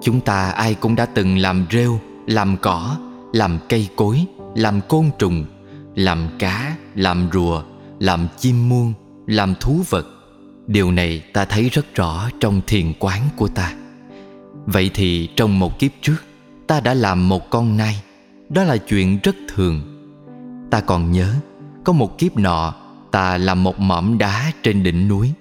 Chúng 0.02 0.22
ta 0.22 0.50
ai 0.50 0.74
cũng 0.74 0.96
đã 0.96 1.06
từng 1.06 1.38
làm 1.38 1.66
rêu, 1.72 2.00
làm 2.28 2.58
cỏ, 2.58 2.98
làm 3.34 3.60
cây 3.70 3.90
cối, 3.96 4.26
làm 4.56 4.82
côn 4.90 5.06
trùng 5.20 5.46
làm 5.96 6.28
cá, 6.40 6.76
làm 6.96 7.30
rùa, 7.34 7.64
làm 8.00 8.28
chim 8.38 8.70
muông, 8.70 8.94
làm 9.28 9.54
thú 9.60 9.82
vật. 9.90 10.08
Điều 10.68 10.92
này 10.92 11.24
ta 11.34 11.46
thấy 11.46 11.70
rất 11.70 11.96
rõ 11.96 12.30
trong 12.40 12.62
thiền 12.68 12.94
quán 13.00 13.22
của 13.36 13.48
ta. 13.48 13.74
Vậy 14.66 14.92
thì 14.94 15.30
trong 15.36 15.60
một 15.60 15.80
kiếp 15.80 15.92
trước 16.02 16.24
Ta 16.68 16.80
đã 16.80 16.94
làm 16.94 17.30
một 17.30 17.50
con 17.50 17.78
nai. 17.78 18.02
Đó 18.50 18.64
là 18.64 18.78
chuyện 18.78 19.20
rất 19.24 19.36
thường. 19.48 19.82
Ta 20.72 20.82
còn 20.82 21.12
nhớ 21.12 21.34
Có 21.84 21.94
một 21.94 22.18
kiếp 22.18 22.38
nọ 22.38 22.74
Ta 23.12 23.38
làm 23.38 23.64
một 23.64 23.80
mỏm 23.80 24.18
đá 24.18 24.52
trên 24.64 24.84
đỉnh 24.84 25.08
núi. 25.08 25.32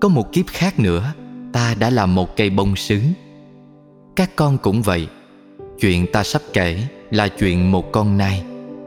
Có 0.00 0.08
một 0.08 0.32
kiếp 0.32 0.46
khác 0.46 0.78
nữa, 0.78 1.12
Ta 1.52 1.74
đã 1.74 1.90
làm 1.90 2.14
một 2.14 2.36
cây 2.36 2.50
bông 2.50 2.76
sứ. 2.76 3.00
Các 4.16 4.30
con 4.36 4.58
cũng 4.58 4.82
vậy, 4.82 5.08
Chuyện 5.80 6.06
ta 6.12 6.22
sắp 6.22 6.42
kể 6.52 6.78
là 7.10 7.28
chuyện 7.28 7.72
một 7.72 7.92
con 7.92 8.16
nai, 8.16 8.44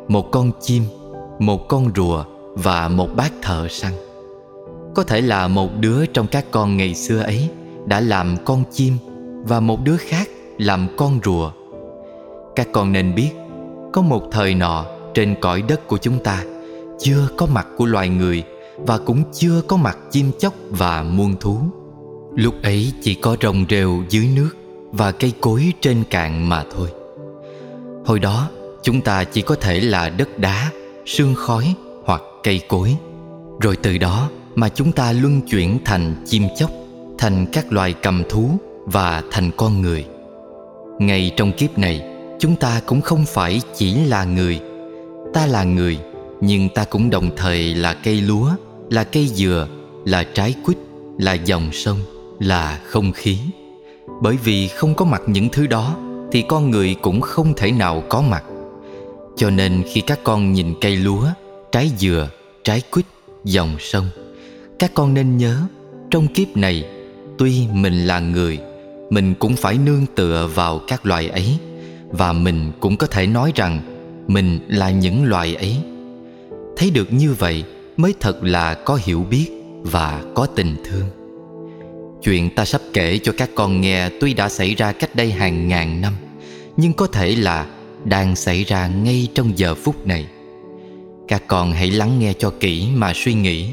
một 0.08 0.32
con 0.32 0.52
chim, 0.62 0.84
một 1.40 1.68
con 1.68 1.92
rùa 1.96 2.24
và 2.54 2.88
một 2.88 3.08
bác 3.16 3.30
thợ 3.42 3.68
săn. 3.68 3.92
Có 4.96 5.04
thể 5.04 5.22
là 5.22 5.48
một 5.48 5.70
đứa 5.80 6.06
trong 6.06 6.28
các 6.28 6.46
con 6.52 6.78
ngày 6.78 6.96
xưa 6.96 7.22
ấy 7.22 7.50
đã 7.86 8.00
làm 8.00 8.38
con 8.46 8.64
chim 8.72 8.98
và 9.44 9.60
một 9.60 9.84
đứa 9.84 9.98
khác 9.98 10.28
làm 10.58 10.88
con 10.98 11.20
rùa. 11.24 11.52
Các 12.56 12.68
con 12.72 12.92
nên 12.92 13.16
biết, 13.16 13.32
có 13.94 14.02
một 14.02 14.24
thời 14.32 14.56
nọ 14.56 14.86
trên 15.14 15.36
cõi 15.42 15.64
đất 15.68 15.88
của 15.88 15.98
chúng 15.98 16.24
ta, 16.24 16.44
chưa 17.00 17.28
có 17.38 17.46
mặt 17.46 17.68
của 17.78 17.86
loài 17.86 18.10
người 18.10 18.44
và 18.86 18.98
cũng 18.98 19.24
chưa 19.34 19.62
có 19.68 19.78
mặt 19.78 19.98
chim 20.12 20.32
chóc 20.40 20.54
và 20.70 21.04
muôn 21.04 21.36
thú. 21.40 21.58
Lúc 22.36 22.56
ấy 22.64 22.94
chỉ 23.02 23.14
có 23.14 23.38
rồng 23.42 23.66
rêu 23.70 24.04
dưới 24.10 24.28
nước 24.36 24.50
và 24.92 25.12
cây 25.12 25.34
cối 25.42 25.74
trên 25.82 26.04
cạn 26.10 26.50
mà 26.50 26.64
thôi. 26.76 26.90
Hồi 28.06 28.20
đó, 28.20 28.50
chúng 28.84 29.02
ta 29.02 29.24
chỉ 29.24 29.42
có 29.42 29.56
thể 29.56 29.80
là 29.80 30.10
đất 30.10 30.40
đá, 30.40 30.72
sương 31.06 31.36
khói 31.36 31.76
hoặc 32.06 32.22
cây 32.44 32.62
cối. 32.68 32.96
Rồi 33.62 33.76
từ 33.76 33.98
đó 33.98 34.30
mà 34.56 34.70
chúng 34.70 34.92
ta 34.92 35.12
luân 35.12 35.42
chuyển 35.42 35.80
thành 35.86 36.16
chim 36.26 36.44
chóc, 36.58 36.70
thành 37.18 37.46
các 37.54 37.72
loài 37.72 37.94
cầm 37.94 38.24
thú 38.30 38.50
và 38.86 39.24
thành 39.32 39.52
con 39.58 39.82
người. 39.82 40.06
Ngay 41.00 41.32
trong 41.38 41.52
kiếp 41.52 41.78
này, 41.78 42.06
chúng 42.40 42.56
ta 42.56 42.82
cũng 42.86 43.02
không 43.02 43.26
phải 43.26 43.62
chỉ 43.76 43.94
là 44.06 44.24
người. 44.24 44.60
Ta 45.34 45.46
là 45.46 45.64
người, 45.64 46.00
nhưng 46.42 46.70
ta 46.70 46.84
cũng 46.84 47.10
đồng 47.10 47.30
thời 47.38 47.76
là 47.76 47.94
cây 47.94 48.22
lúa 48.22 48.50
là 48.92 49.04
cây 49.04 49.28
dừa 49.28 49.68
là 50.06 50.24
trái 50.24 50.56
quýt 50.66 50.78
là 51.18 51.34
dòng 51.34 51.70
sông 51.72 51.98
là 52.40 52.82
không 52.86 53.12
khí. 53.12 53.38
Bởi 54.22 54.38
vì 54.44 54.68
không 54.68 54.96
có 54.96 55.06
mặt 55.06 55.22
những 55.28 55.50
thứ 55.50 55.68
đó 55.68 55.98
thì 56.32 56.44
con 56.48 56.72
người 56.72 56.96
cũng 57.02 57.22
không 57.22 57.54
thể 57.58 57.72
nào 57.72 58.04
có 58.10 58.22
mặt. 58.22 58.44
Cho 59.38 59.50
nên 59.50 59.84
khi 59.92 60.02
các 60.02 60.20
con 60.24 60.54
nhìn 60.54 60.74
cây 60.82 60.96
lúa, 60.96 61.24
trái 61.72 61.92
dừa, 61.98 62.30
trái 62.64 62.82
quýt, 62.92 63.06
dòng 63.44 63.76
sông 63.80 64.06
Các 64.80 64.92
con 64.94 65.14
nên 65.14 65.38
nhớ 65.38 65.58
Trong 66.12 66.28
kiếp 66.28 66.58
này 66.58 66.86
Tuy 67.38 67.68
mình 67.74 68.08
là 68.08 68.20
người 68.20 68.60
Mình 69.10 69.34
cũng 69.36 69.56
phải 69.56 69.78
nương 69.86 70.06
tựa 70.16 70.50
vào 70.56 70.80
các 70.88 71.06
loài 71.06 71.28
ấy. 71.28 71.58
Và 72.10 72.34
mình 72.34 72.72
cũng 72.80 72.98
có 72.98 73.08
thể 73.08 73.28
nói 73.28 73.52
rằng 73.56 73.82
Mình 74.28 74.60
là 74.68 74.92
những 74.92 75.24
loài 75.24 75.56
ấy. 75.56 75.78
Thấy 76.78 76.90
được 76.90 77.14
như 77.14 77.34
vậy 77.34 77.64
Mới 78.02 78.14
thật 78.20 78.44
là 78.44 78.74
có 78.74 79.00
hiểu 79.04 79.26
biết 79.30 79.48
Và 79.84 80.24
có 80.36 80.46
tình 80.46 80.76
thương. 80.84 81.06
Chuyện 82.24 82.56
ta 82.56 82.66
sắp 82.66 82.82
kể 82.94 83.18
cho 83.18 83.32
các 83.38 83.50
con 83.56 83.82
nghe 83.82 84.10
Tuy 84.20 84.34
đã 84.34 84.50
xảy 84.50 84.76
ra 84.76 84.92
cách 84.92 85.16
đây 85.16 85.32
hàng 85.32 85.68
ngàn 85.68 86.02
năm, 86.02 86.14
Nhưng 86.78 86.94
có 86.94 87.08
thể 87.08 87.36
là 87.36 87.68
đang 88.04 88.36
xảy 88.36 88.64
ra 88.64 88.88
ngay 88.88 89.28
trong 89.34 89.58
giờ 89.58 89.76
phút 89.76 90.08
này. 90.08 90.28
Các 91.28 91.44
con 91.48 91.72
hãy 91.72 91.92
lắng 91.92 92.20
nghe 92.20 92.34
cho 92.34 92.54
kỹ 92.60 92.88
mà 92.96 93.12
suy 93.16 93.34
nghĩ 93.34 93.70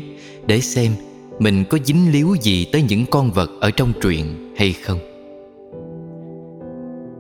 để 0.47 0.61
xem 0.61 0.93
Mình 1.39 1.65
có 1.65 1.79
dính 1.85 2.13
líu 2.13 2.37
gì 2.43 2.65
tới 2.65 2.83
những 2.83 3.07
con 3.07 3.31
vật 3.31 3.51
ở 3.61 3.71
trong 3.71 3.93
truyện 4.01 4.55
hay 4.57 4.73
không. 4.73 4.99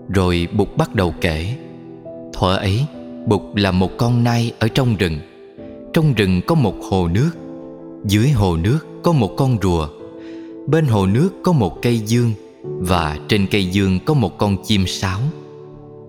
Rồi 0.08 0.48
Bụt 0.52 0.68
bắt 0.76 0.94
đầu 0.94 1.14
kể. 1.20 1.54
Thuở 2.32 2.56
ấy, 2.56 2.84
Bụt 3.26 3.42
là 3.54 3.70
một 3.70 3.90
con 3.98 4.24
nai 4.24 4.52
ở 4.58 4.68
trong 4.68 4.96
rừng. 4.96 5.18
Trong 5.98 6.14
rừng 6.14 6.40
có 6.46 6.54
một 6.54 6.74
hồ 6.90 7.08
nước 7.08 7.30
Dưới 8.04 8.30
hồ 8.30 8.56
nước 8.56 8.78
có 9.02 9.12
một 9.12 9.36
con 9.36 9.56
rùa 9.62 9.88
Bên 10.66 10.86
hồ 10.86 11.06
nước 11.06 11.30
có 11.42 11.52
một 11.52 11.82
cây 11.82 11.98
dương 11.98 12.32
Và 12.62 13.18
trên 13.28 13.46
cây 13.46 13.66
dương 13.66 13.98
có 14.04 14.14
một 14.14 14.38
con 14.38 14.56
chim 14.64 14.86
sáo. 14.86 15.20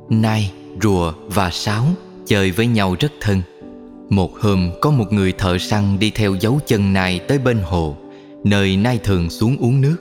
Nai, 0.09 0.51
rùa 0.81 1.13
và 1.27 1.49
sáo 1.49 1.85
chơi 2.25 2.51
với 2.51 2.67
nhau 2.67 2.95
rất 2.99 3.11
thân. 3.21 3.41
Một 4.09 4.39
hôm 4.39 4.69
có 4.81 4.91
một 4.91 5.13
người 5.13 5.31
thợ 5.31 5.57
săn 5.57 5.99
đi 5.99 6.09
theo 6.09 6.35
dấu 6.35 6.59
chân 6.67 6.93
nai 6.93 7.19
tới 7.19 7.39
bên 7.39 7.57
hồ 7.63 7.97
Nơi 8.43 8.77
nai 8.77 8.97
thường 8.97 9.29
xuống 9.29 9.57
uống 9.57 9.81
nước. 9.81 9.97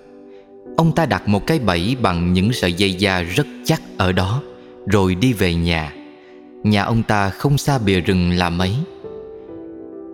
Ông 0.76 0.92
ta 0.94 1.06
đặt 1.06 1.28
một 1.28 1.46
cái 1.46 1.58
bẫy 1.58 1.96
bằng 2.02 2.32
những 2.32 2.52
sợi 2.52 2.72
dây 2.72 2.94
da 2.94 3.22
rất 3.22 3.46
chắc 3.64 3.82
ở 3.96 4.12
đó 4.12 4.42
Rồi 4.86 5.14
đi 5.14 5.32
về 5.32 5.54
nhà. 5.54 5.92
Nhà 6.62 6.82
ông 6.82 7.02
ta 7.02 7.30
không 7.30 7.58
xa 7.58 7.78
bìa 7.78 8.00
rừng 8.00 8.30
là 8.30 8.50
mấy. 8.50 8.74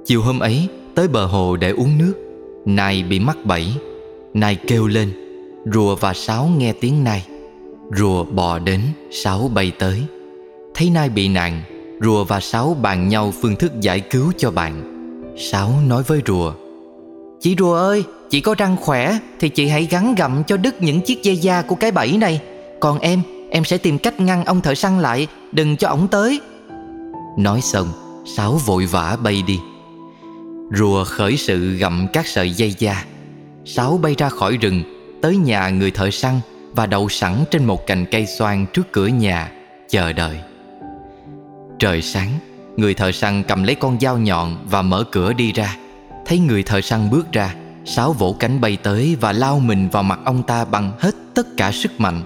Chiều 0.04 0.22
hôm 0.22 0.38
ấy, 0.38 0.68
tới 0.94 1.08
bờ 1.08 1.26
hồ 1.26 1.56
để 1.56 1.70
uống 1.70 1.98
nước. 1.98 2.14
Nai 2.66 3.02
bị 3.02 3.18
mắc 3.18 3.36
bẫy. 3.44 3.66
Nai 4.34 4.54
kêu 4.54 4.86
lên. 4.86 5.12
Rùa 5.72 5.96
và 5.96 6.14
sáo 6.14 6.50
nghe 6.58 6.72
tiếng 6.72 7.04
nai. 7.04 7.26
Rùa 7.96 8.24
bò 8.24 8.58
đến, 8.58 8.80
Sáo 9.10 9.50
bay 9.54 9.72
tới. 9.78 10.02
Thấy 10.74 10.90
nai 10.90 11.08
bị 11.08 11.28
nạn, 11.28 11.62
Rùa 12.02 12.24
và 12.24 12.40
sáo 12.40 12.76
bàn 12.82 13.08
nhau 13.08 13.32
phương 13.42 13.56
thức 13.56 13.72
giải 13.80 14.00
cứu 14.00 14.32
cho 14.38 14.50
bạn. 14.50 14.90
Sáo 15.38 15.72
nói 15.86 16.02
với 16.02 16.22
rùa, 16.26 16.52
Chị 17.40 17.54
rùa 17.58 17.74
ơi, 17.74 18.04
Chị 18.30 18.40
có 18.40 18.54
răng 18.58 18.76
khỏe 18.80 19.18
Thì 19.40 19.48
chị 19.48 19.66
hãy 19.66 19.88
gắn 19.90 20.14
gặm 20.14 20.42
cho 20.46 20.56
đứt 20.56 20.82
những 20.82 21.00
chiếc 21.00 21.22
dây 21.22 21.36
da 21.36 21.62
của 21.62 21.74
cái 21.74 21.90
bẫy 21.90 22.16
này. 22.18 22.40
Còn 22.80 22.98
em 22.98 23.22
Em 23.50 23.64
sẽ 23.64 23.78
tìm 23.78 23.98
cách 23.98 24.20
ngăn 24.20 24.44
ông 24.44 24.60
thợ 24.60 24.74
săn 24.74 25.00
lại, 25.00 25.26
Đừng 25.52 25.76
cho 25.76 25.88
ổng 25.88 26.08
tới. 26.08 26.40
Nói 27.38 27.60
xong, 27.60 27.88
Sáo 28.36 28.60
vội 28.66 28.86
vã 28.86 29.16
bay 29.22 29.42
đi. 29.46 29.58
Rùa 30.70 31.04
khởi 31.04 31.36
sự 31.36 31.76
gặm 31.76 32.06
các 32.12 32.26
sợi 32.26 32.50
dây 32.50 32.74
da. 32.78 33.04
Sáo 33.64 33.98
bay 34.02 34.14
ra 34.18 34.28
khỏi 34.28 34.56
rừng, 34.56 34.82
Tới 35.22 35.36
nhà 35.36 35.68
người 35.68 35.90
thợ 35.90 36.10
săn 36.10 36.40
Và 36.72 36.86
đậu 36.86 37.08
sẵn 37.08 37.44
trên 37.50 37.64
một 37.64 37.86
cành 37.86 38.04
cây 38.10 38.26
xoan 38.26 38.66
trước 38.72 38.92
cửa 38.92 39.06
nhà, 39.06 39.50
Chờ 39.88 40.12
đợi. 40.12 40.38
Trời 41.78 42.02
sáng, 42.02 42.28
Người 42.76 42.94
thợ 42.94 43.12
săn 43.12 43.42
cầm 43.48 43.62
lấy 43.62 43.74
con 43.74 44.00
dao 44.00 44.18
nhọn 44.18 44.66
Và 44.70 44.82
mở 44.82 45.04
cửa 45.12 45.32
đi 45.32 45.52
ra. 45.52 45.76
Thấy 46.26 46.38
người 46.38 46.62
thợ 46.62 46.80
săn 46.80 47.10
bước 47.10 47.32
ra 47.32 47.54
Sáo 47.84 48.12
vỗ 48.12 48.36
cánh 48.40 48.60
bay 48.60 48.76
tới 48.82 49.16
Và 49.20 49.32
lao 49.32 49.58
mình 49.58 49.88
vào 49.88 50.02
mặt 50.02 50.18
ông 50.24 50.42
ta 50.42 50.64
bằng 50.64 50.92
hết 50.98 51.14
tất 51.34 51.46
cả 51.56 51.72
sức 51.72 52.00
mạnh. 52.00 52.22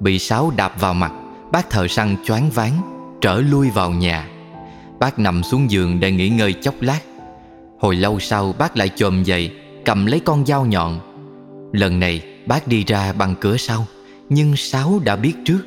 Bị 0.00 0.18
Sáo 0.18 0.52
đạp 0.56 0.80
vào 0.80 0.94
mặt, 0.94 1.12
Bác 1.52 1.70
thợ 1.70 1.88
săn 1.88 2.16
choáng 2.24 2.50
váng, 2.50 2.72
Trở 3.20 3.40
lui 3.40 3.70
vào 3.70 3.90
nhà. 3.90 4.28
Bác 4.98 5.18
nằm 5.18 5.42
xuống 5.42 5.70
giường 5.70 6.00
để 6.00 6.12
nghỉ 6.12 6.28
ngơi 6.28 6.52
chốc 6.52 6.74
lát. 6.80 7.00
Hồi 7.80 7.96
lâu 7.96 8.20
sau 8.20 8.54
bác 8.58 8.76
lại 8.76 8.88
chồm 8.96 9.22
dậy, 9.22 9.50
Cầm 9.84 10.06
lấy 10.06 10.20
con 10.20 10.46
dao 10.46 10.66
nhọn. 10.66 11.00
Lần 11.72 12.00
này 12.00 12.22
bác 12.46 12.68
đi 12.68 12.84
ra 12.84 13.12
bằng 13.12 13.34
cửa 13.40 13.56
sau, 13.56 13.86
Nhưng 14.28 14.56
Sáu 14.56 15.00
đã 15.04 15.16
biết 15.16 15.32
trước. 15.44 15.60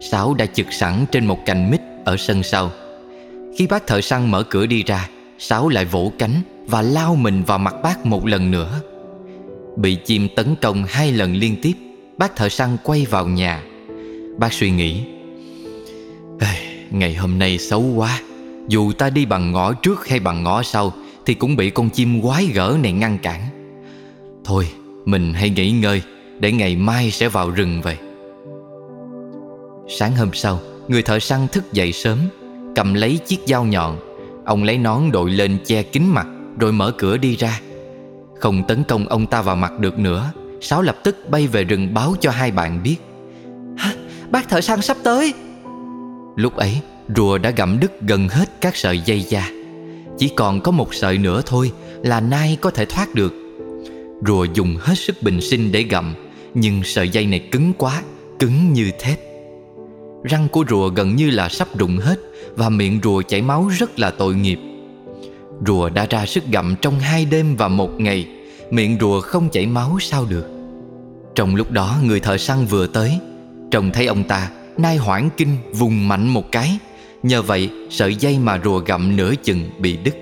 Sáu 0.00 0.34
đã 0.34 0.46
chực 0.46 0.72
sẵn 0.72 1.04
trên 1.12 1.26
một 1.26 1.38
cành 1.46 1.70
mít 1.70 1.80
Ở 2.04 2.16
sân 2.16 2.42
sau. 2.42 2.70
Khi 3.58 3.66
bác 3.66 3.86
thợ 3.86 4.00
săn 4.00 4.30
mở 4.30 4.42
cửa 4.42 4.66
đi 4.66 4.82
ra, 4.82 5.08
Sáu 5.38 5.68
lại 5.68 5.84
vỗ 5.84 6.12
cánh 6.18 6.42
Và 6.66 6.82
lao 6.82 7.14
mình 7.14 7.42
vào 7.42 7.58
mặt 7.58 7.74
bác 7.82 8.06
một 8.06 8.26
lần 8.26 8.50
nữa. 8.50 8.80
Bị 9.76 9.94
chim 9.94 10.28
tấn 10.36 10.54
công 10.62 10.84
hai 10.88 11.12
lần 11.12 11.34
liên 11.34 11.56
tiếp, 11.62 11.74
Bác 12.18 12.36
thợ 12.36 12.48
săn 12.48 12.76
quay 12.82 13.06
vào 13.10 13.26
nhà. 13.26 13.62
Bác 14.38 14.52
suy 14.52 14.70
nghĩ 14.70 15.02
Ngày 16.90 17.14
hôm 17.14 17.38
nay 17.38 17.58
xấu 17.58 17.82
quá, 17.96 18.20
Dù 18.68 18.92
ta 18.92 19.10
đi 19.10 19.24
bằng 19.24 19.52
ngõ 19.52 19.72
trước 19.72 20.08
hay 20.08 20.20
bằng 20.20 20.42
ngõ 20.42 20.62
sau 20.62 20.92
thì 21.26 21.34
cũng 21.34 21.56
bị 21.56 21.70
con 21.70 21.90
chim 21.90 22.22
quái 22.22 22.46
gở 22.54 22.76
này 22.82 22.92
ngăn 22.92 23.18
cản. 23.18 23.40
Thôi, 24.44 24.68
mình 25.04 25.34
hãy 25.34 25.50
nghỉ 25.50 25.70
ngơi, 25.70 26.02
Để 26.40 26.52
ngày 26.52 26.76
mai 26.76 27.10
sẽ 27.10 27.28
vào 27.28 27.50
rừng 27.50 27.80
vậy 27.82 27.96
Sáng 29.98 30.16
hôm 30.16 30.30
sau, 30.32 30.60
Người 30.88 31.02
thợ 31.02 31.18
săn 31.18 31.48
thức 31.48 31.72
dậy 31.72 31.92
sớm, 31.92 32.18
Cầm 32.74 32.94
lấy 32.94 33.18
chiếc 33.26 33.38
dao 33.46 33.64
nhọn. 33.64 33.98
Ông 34.44 34.64
lấy 34.64 34.78
nón 34.78 35.10
đội 35.12 35.30
lên 35.30 35.58
che 35.64 35.82
kín 35.82 36.02
mặt, 36.06 36.26
Rồi 36.58 36.72
mở 36.72 36.92
cửa 36.98 37.16
đi 37.16 37.36
ra. 37.36 37.60
Không 38.40 38.62
tấn 38.68 38.84
công 38.84 39.08
ông 39.08 39.26
ta 39.26 39.42
vào 39.42 39.56
mặt 39.56 39.72
được 39.80 39.98
nữa, 39.98 40.32
Sáu 40.60 40.82
lập 40.82 40.96
tức 41.04 41.16
bay 41.30 41.46
về 41.46 41.64
rừng 41.64 41.94
báo 41.94 42.14
cho 42.20 42.30
hai 42.30 42.50
bạn 42.50 42.82
biết. 42.82 42.96
Hả? 43.76 43.92
Bác 44.30 44.48
thợ 44.48 44.60
săn 44.60 44.82
sắp 44.82 44.96
tới. 45.02 45.34
Lúc 46.36 46.56
ấy, 46.56 46.80
rùa 47.16 47.38
đã 47.38 47.50
gặm 47.50 47.80
đứt 47.80 48.00
gần 48.00 48.28
hết 48.28 48.60
các 48.60 48.76
sợi 48.76 48.98
dây 48.98 49.20
da. 49.20 49.55
Chỉ 50.18 50.28
còn 50.28 50.60
có 50.60 50.72
một 50.72 50.94
sợi 50.94 51.18
nữa 51.18 51.42
thôi 51.46 51.72
Là 52.02 52.20
nai 52.20 52.58
có 52.60 52.70
thể 52.70 52.84
thoát 52.84 53.14
được. 53.14 53.34
Rùa 54.26 54.46
dùng 54.54 54.76
hết 54.80 54.94
sức 54.98 55.22
bình 55.22 55.40
sinh 55.40 55.72
để 55.72 55.82
gặm, 55.82 56.14
Nhưng 56.54 56.84
sợi 56.84 57.08
dây 57.08 57.26
này 57.26 57.38
cứng 57.50 57.72
quá, 57.78 58.02
Cứng 58.38 58.72
như 58.72 58.90
thép. 58.98 59.20
Răng 60.24 60.48
của 60.48 60.64
rùa 60.68 60.88
gần 60.88 61.16
như 61.16 61.30
là 61.30 61.48
sắp 61.48 61.68
rụng 61.78 61.98
hết 61.98 62.20
Và 62.56 62.68
miệng 62.68 63.00
rùa 63.02 63.22
chảy 63.22 63.42
máu 63.42 63.68
rất 63.78 63.98
là 63.98 64.10
tội 64.10 64.34
nghiệp. 64.34 64.58
Rùa 65.66 65.88
đã 65.88 66.06
ra 66.10 66.26
sức 66.26 66.44
gặm 66.46 66.74
trong 66.82 67.00
hai 67.00 67.24
đêm 67.24 67.56
và 67.56 67.68
một 67.68 67.90
ngày, 68.00 68.28
Miệng 68.70 68.96
rùa 69.00 69.20
không 69.20 69.48
chảy 69.52 69.66
máu 69.66 69.98
sao 70.00 70.24
được. 70.24 70.46
Trong 71.34 71.56
lúc 71.56 71.70
đó, 71.70 71.96
người 72.04 72.20
thợ 72.20 72.36
săn 72.36 72.66
vừa 72.66 72.86
tới. 72.86 73.18
Trông 73.70 73.90
thấy 73.92 74.06
ông 74.06 74.24
ta, 74.24 74.50
Nai 74.76 74.96
hoảng 74.96 75.30
kinh 75.36 75.56
vùng 75.72 76.08
mạnh 76.08 76.28
một 76.28 76.52
cái 76.52 76.78
Nhờ 77.22 77.42
vậy, 77.42 77.70
sợi 77.90 78.14
dây 78.14 78.38
mà 78.38 78.60
rùa 78.64 78.78
gặm 78.78 79.16
nửa 79.16 79.34
chừng 79.44 79.70
bị 79.78 79.96
đứt. 80.04 80.14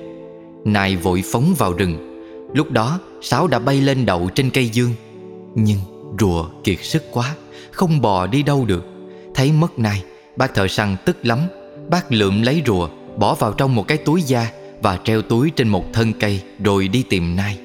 Nai 0.65 0.97
vội 0.97 1.23
phóng 1.33 1.55
vào 1.59 1.73
rừng. 1.73 2.15
Lúc 2.55 2.71
đó 2.71 2.99
Sáo 3.23 3.47
đã 3.47 3.59
bay 3.59 3.81
lên 3.81 4.07
đậu 4.07 4.29
trên 4.35 4.51
cây 4.51 4.69
dương. 4.69 4.95
Nhưng 5.55 5.79
rùa 6.21 6.49
kiệt 6.65 6.79
sức 6.83 7.03
quá, 7.13 7.35
Không 7.71 8.01
bò 8.01 8.27
đi 8.27 8.43
đâu 8.43 8.65
được. 8.65 8.85
Thấy 9.35 9.53
mất 9.53 9.79
nai, 9.79 10.03
Bác 10.37 10.55
thợ 10.55 10.69
săn 10.69 10.97
tức 11.05 11.17
lắm. 11.23 11.39
Bác 11.91 12.13
lượm 12.13 12.43
lấy 12.43 12.63
rùa, 12.67 12.89
Bỏ 13.17 13.35
vào 13.35 13.53
trong 13.53 13.75
một 13.75 13.89
cái 13.89 13.99
túi 13.99 14.23
da 14.23 14.51
Và 14.83 14.99
treo 15.05 15.23
túi 15.23 15.51
trên 15.51 15.69
một 15.69 15.85
thân 15.93 16.13
cây 16.13 16.43
Rồi 16.65 16.89
đi 16.89 17.03
tìm 17.03 17.37
nai. 17.37 17.59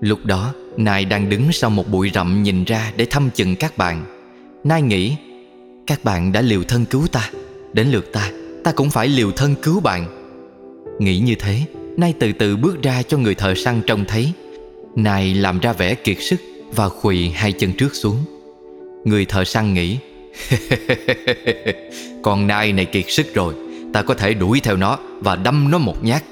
Lúc 0.00 0.18
đó, 0.24 0.52
Nai 0.76 1.04
đang 1.04 1.30
đứng 1.30 1.52
sau 1.52 1.70
một 1.70 1.88
bụi 1.88 2.10
rậm 2.14 2.42
nhìn 2.42 2.64
ra 2.64 2.92
Để 2.96 3.06
thăm 3.10 3.30
chừng 3.34 3.56
các 3.56 3.78
bạn. 3.78 4.04
Nai 4.64 4.82
nghĩ, 4.82 5.16
Các 5.86 6.04
bạn 6.04 6.32
đã 6.32 6.40
liều 6.40 6.62
thân 6.62 6.84
cứu 6.84 7.06
ta, 7.12 7.30
Đến 7.72 7.88
lượt 7.88 8.12
ta. 8.12 8.30
Ta 8.64 8.72
cũng 8.72 8.90
phải 8.90 9.08
liều 9.08 9.32
thân 9.32 9.54
cứu 9.62 9.80
bạn. 9.80 10.06
Nghĩ 10.98 11.18
như 11.18 11.34
thế, 11.34 11.60
nay 11.96 12.14
từ 12.18 12.32
từ 12.32 12.56
bước 12.56 12.82
ra 12.82 13.02
cho 13.02 13.18
người 13.18 13.34
thợ 13.34 13.54
săn 13.54 13.82
trông 13.86 14.04
thấy. 14.04 14.32
Nay 14.96 15.34
làm 15.34 15.60
ra 15.60 15.72
vẻ 15.72 15.94
kiệt 15.94 16.16
sức 16.20 16.40
Và 16.74 16.88
khuỵ 16.88 17.28
hai 17.28 17.52
chân 17.52 17.72
trước 17.72 17.94
xuống. 17.94 18.16
Người 19.04 19.24
thợ 19.24 19.44
săn 19.44 19.74
nghĩ, 19.74 19.98
Con 22.22 22.46
nai 22.46 22.72
này 22.72 22.84
kiệt 22.84 23.04
sức 23.08 23.34
rồi, 23.34 23.54
Ta 23.92 24.02
có 24.02 24.14
thể 24.14 24.34
đuổi 24.34 24.60
theo 24.60 24.76
nó 24.76 24.98
Và 25.20 25.36
đâm 25.36 25.70
nó 25.70 25.78
một 25.78 26.04
nhát. 26.04 26.22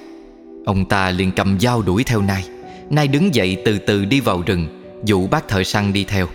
Ông 0.64 0.84
ta 0.84 1.10
liền 1.10 1.32
cầm 1.32 1.60
dao 1.60 1.82
đuổi 1.82 2.04
theo 2.04 2.22
nai. 2.22 2.44
Nai 2.90 3.08
đứng 3.08 3.34
dậy 3.34 3.62
từ 3.64 3.78
từ 3.78 4.04
đi 4.04 4.20
vào 4.20 4.42
rừng, 4.46 4.66
Dụ 5.04 5.26
bác 5.26 5.48
thợ 5.48 5.64
săn 5.64 5.92
đi 5.92 6.04
theo. 6.04 6.28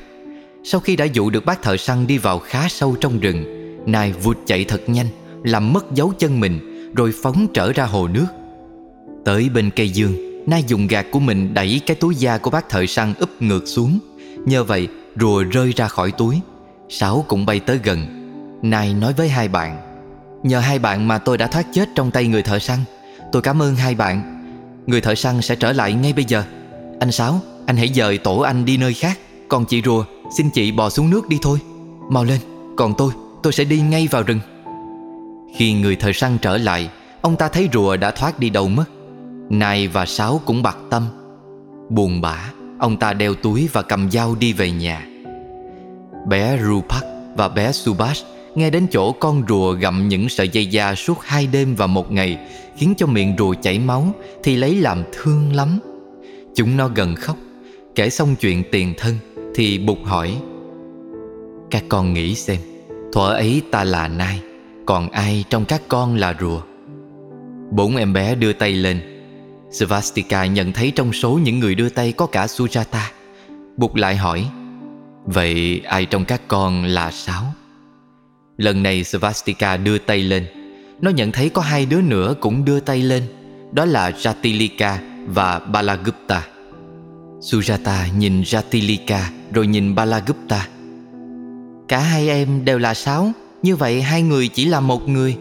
Sau 0.63 0.81
khi 0.81 0.95
đã 0.95 1.05
dụ 1.05 1.29
được 1.29 1.45
bác 1.45 1.61
thợ 1.61 1.77
săn 1.77 2.07
đi 2.07 2.17
vào 2.17 2.39
khá 2.39 2.67
sâu 2.69 2.95
trong 3.01 3.19
rừng, 3.19 3.43
Nai 3.85 4.11
vụt 4.11 4.37
chạy 4.45 4.63
thật 4.63 4.89
nhanh. 4.89 5.07
Làm 5.47 5.73
mất 5.73 5.91
dấu 5.93 6.13
chân 6.19 6.39
mình, 6.39 6.59
Rồi 6.95 7.13
phóng 7.23 7.47
trở 7.53 7.73
ra 7.73 7.85
hồ 7.85 8.07
nước. 8.07 8.25
Tới 9.25 9.49
bên 9.49 9.69
cây 9.75 9.89
dương, 9.89 10.13
Nai 10.47 10.63
dùng 10.67 10.87
gạt 10.87 11.05
của 11.11 11.19
mình 11.19 11.53
đẩy 11.53 11.81
cái 11.85 11.95
túi 11.95 12.15
da 12.15 12.37
của 12.37 12.49
bác 12.49 12.69
thợ 12.69 12.85
săn 12.85 13.13
úp 13.19 13.41
ngược 13.41 13.65
xuống. 13.65 13.99
Nhờ 14.45 14.63
vậy, 14.63 14.87
rùa 15.19 15.43
rơi 15.43 15.73
ra 15.75 15.87
khỏi 15.87 16.11
túi. 16.11 16.39
Sáu 16.89 17.25
cũng 17.27 17.45
bay 17.45 17.59
tới 17.59 17.79
gần. 17.83 18.05
Nai 18.61 18.93
nói 18.93 19.13
với 19.17 19.29
hai 19.29 19.47
bạn, 19.47 19.77
Nhờ 20.43 20.59
hai 20.59 20.79
bạn 20.79 21.07
mà 21.07 21.17
tôi 21.17 21.37
đã 21.37 21.47
thoát 21.47 21.65
chết 21.73 21.89
trong 21.95 22.11
tay 22.11 22.27
người 22.27 22.43
thợ 22.43 22.59
săn. 22.59 22.79
Tôi 23.31 23.41
cảm 23.41 23.61
ơn 23.61 23.75
hai 23.75 23.95
bạn. 23.95 24.43
Người 24.87 25.01
thợ 25.01 25.15
săn 25.15 25.41
sẽ 25.41 25.55
trở 25.55 25.73
lại 25.73 25.93
ngay 25.93 26.13
bây 26.13 26.25
giờ. 26.25 26.43
Anh 26.99 27.11
Sáu 27.11 27.39
Anh 27.65 27.77
hãy 27.77 27.91
dời 27.95 28.17
tổ 28.17 28.39
anh 28.39 28.65
đi 28.65 28.77
nơi 28.77 28.93
khác. 28.93 29.19
Còn 29.47 29.65
chị 29.65 29.81
rùa, 29.85 30.03
Xin 30.37 30.49
chị 30.49 30.71
bò 30.71 30.89
xuống 30.89 31.09
nước 31.09 31.29
đi 31.29 31.37
thôi. 31.41 31.59
Mau 32.11 32.23
lên, 32.23 32.39
Còn 32.77 32.93
tôi 32.97 33.11
Tôi 33.43 33.53
sẽ 33.53 33.63
đi 33.63 33.81
ngay 33.81 34.07
vào 34.11 34.23
rừng. 34.23 34.39
Khi 35.55 35.73
người 35.73 35.95
thợ 35.95 36.11
săn 36.11 36.37
trở 36.41 36.57
lại 36.57 36.89
Ông 37.21 37.35
ta 37.35 37.47
thấy 37.47 37.69
rùa 37.73 37.97
đã 37.97 38.11
thoát 38.11 38.39
đi 38.39 38.49
đâu 38.49 38.67
mất. 38.67 38.85
Nai 39.49 39.87
và 39.87 40.05
Sáu 40.05 40.41
cũng 40.45 40.63
bạc 40.63 40.77
tâm. 40.89 41.03
Buồn 41.89 42.21
bã 42.21 42.51
Ông 42.79 42.97
ta 42.97 43.13
đeo 43.13 43.33
túi 43.33 43.69
và 43.73 43.81
cầm 43.81 44.11
dao 44.11 44.35
đi 44.35 44.53
về 44.53 44.71
nhà. 44.71 45.05
Bé 46.27 46.59
Rupak 46.63 47.05
và 47.35 47.49
bé 47.49 47.71
Subash 47.71 48.25
nghe 48.55 48.69
đến 48.69 48.87
chỗ 48.91 49.11
con 49.11 49.43
rùa 49.47 49.71
gặm 49.71 50.07
những 50.07 50.29
sợi 50.29 50.49
dây 50.49 50.65
da 50.65 50.95
suốt 50.95 51.17
hai 51.21 51.47
đêm 51.47 51.75
và 51.75 51.87
một 51.87 52.11
ngày 52.11 52.37
khiến 52.77 52.93
cho 52.97 53.07
miệng 53.07 53.35
rùa 53.37 53.53
chảy 53.61 53.79
máu 53.79 54.13
thì 54.43 54.55
lấy 54.55 54.75
làm 54.75 55.03
thương 55.13 55.55
lắm. 55.55 55.79
Chúng 56.55 56.77
nó 56.77 56.87
gần 56.87 57.15
khóc, 57.15 57.37
kể 57.95 58.09
xong 58.09 58.35
chuyện 58.35 58.63
tiền 58.71 58.93
thân 58.97 59.15
Thì 59.55 59.77
Bụt 59.77 59.97
hỏi 60.03 60.37
Các 61.71 61.83
con 61.89 62.13
nghĩ 62.13 62.35
xem 62.35 62.57
Thuở 63.13 63.33
ấy 63.33 63.61
ta 63.71 63.83
là 63.83 64.07
nai 64.07 64.41
còn 64.87 65.09
ai 65.09 65.43
trong 65.49 65.65
các 65.65 65.81
con 65.87 66.15
là 66.15 66.35
rùa? 66.39 66.61
Bốn 67.71 67.95
em 67.95 68.13
bé 68.13 68.35
đưa 68.35 68.53
tay 68.53 68.73
lên. 68.73 69.01
Svastika 69.71 70.45
nhận 70.45 70.73
thấy 70.73 70.91
trong 70.95 71.13
số 71.13 71.39
những 71.43 71.59
người 71.59 71.75
đưa 71.75 71.89
tay 71.89 72.11
có 72.11 72.25
cả 72.25 72.45
Sujata 72.45 73.11
buộc 73.77 73.97
lại 73.97 74.15
hỏi, 74.15 74.49
Vậy 75.27 75.81
ai 75.85 76.05
trong 76.05 76.25
các 76.25 76.41
con 76.47 76.85
là 76.85 77.11
sáu? 77.11 77.43
Lần 78.57 78.83
này 78.83 79.03
Svastika 79.03 79.77
đưa 79.77 79.97
tay 79.97 80.19
lên. 80.19 80.45
Nó 81.01 81.09
nhận 81.09 81.31
thấy 81.31 81.49
có 81.49 81.61
hai 81.61 81.85
đứa 81.85 82.01
nữa 82.01 82.33
cũng 82.41 82.65
đưa 82.65 82.79
tay 82.79 83.01
lên. 83.01 83.23
Đó 83.71 83.85
là 83.85 84.09
Jatilika 84.09 84.97
và 85.27 85.59
Balagupta. 85.59 86.47
Sujata 87.39 88.17
nhìn 88.17 88.41
Jatilika 88.41 89.19
rồi 89.53 89.67
nhìn 89.67 89.95
Balagupta. 89.95 90.67
Cả 91.87 91.99
hai 91.99 92.29
em 92.29 92.65
đều 92.65 92.79
là 92.79 92.93
sáu? 92.93 93.31
Như 93.63 93.75
vậy 93.75 94.01
hai 94.01 94.21
người 94.21 94.47
chỉ 94.47 94.65
là 94.65 94.79
một 94.79 95.09
người. 95.09 95.37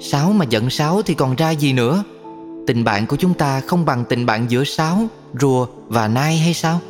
Sáu 0.00 0.32
mà 0.32 0.44
giận 0.44 0.70
sáu 0.70 1.02
thì 1.02 1.14
còn 1.14 1.36
ra 1.36 1.50
gì 1.50 1.72
nữa? 1.72 2.04
Tình 2.66 2.84
bạn 2.84 3.06
của 3.06 3.16
chúng 3.16 3.34
ta 3.34 3.60
không 3.60 3.84
bằng 3.84 4.04
tình 4.08 4.26
bạn 4.26 4.50
giữa 4.50 4.64
sáu, 4.64 5.06
rùa 5.40 5.66
và 5.88 6.08
nai 6.08 6.36
hay 6.36 6.54
sao? 6.54 6.80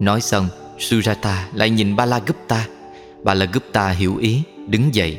Nói 0.00 0.20
xong 0.20 0.48
Surata 0.78 1.48
lại 1.52 1.70
nhìn 1.70 1.96
Balagupta. 1.96 2.66
Balagupta 3.22 3.88
hiểu 3.88 4.16
ý, 4.16 4.42
Đứng 4.68 4.94
dậy. 4.94 5.18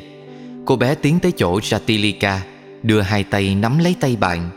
Cô 0.64 0.76
bé 0.76 0.94
tiến 0.94 1.20
tới 1.20 1.32
chỗ 1.32 1.58
Jatilika 1.58 2.38
Đưa 2.82 3.00
hai 3.00 3.24
tay 3.24 3.54
nắm 3.54 3.78
lấy 3.78 3.94
tay 4.00 4.16
bạn. 4.16 4.50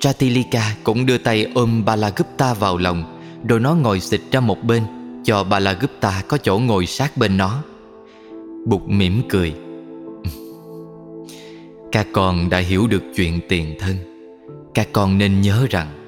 Jatilika 0.00 0.62
cũng 0.84 1.06
đưa 1.06 1.18
tay 1.18 1.46
ôm 1.54 1.84
Balagupta 1.84 2.54
vào 2.54 2.78
lòng, 2.78 3.18
Rồi 3.48 3.60
nó 3.60 3.74
ngồi 3.74 4.00
xịt 4.00 4.20
ra 4.30 4.40
một 4.40 4.64
bên, 4.64 4.82
Cho 5.24 5.44
Balagupta 5.44 6.22
có 6.28 6.38
chỗ 6.38 6.58
ngồi 6.58 6.86
sát 6.86 7.16
bên 7.16 7.36
nó. 7.36 7.62
Bụt 8.66 8.82
mỉm 8.86 9.22
cười. 9.28 9.52
Các 11.92 12.06
con 12.12 12.50
đã 12.50 12.58
hiểu 12.58 12.86
được 12.86 13.02
chuyện 13.16 13.40
tiền 13.48 13.74
thân. 13.78 13.96
Các 14.74 14.88
con 14.92 15.18
nên 15.18 15.40
nhớ 15.40 15.66
rằng, 15.70 15.98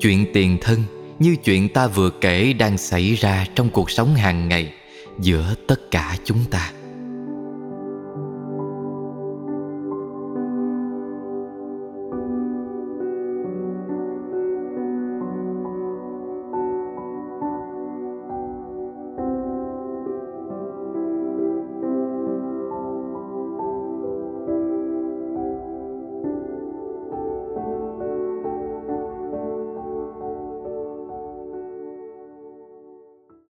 Chuyện 0.00 0.26
tiền 0.32 0.58
thân 0.60 0.82
như 1.18 1.36
chuyện 1.44 1.68
ta 1.68 1.86
vừa 1.86 2.10
kể 2.10 2.52
đang 2.52 2.78
xảy 2.78 3.14
ra 3.14 3.46
trong 3.54 3.70
cuộc 3.70 3.90
sống 3.90 4.14
hàng 4.14 4.48
ngày 4.48 4.72
giữa 5.18 5.54
tất 5.66 5.90
cả 5.90 6.16
chúng 6.24 6.44
ta. 6.50 6.72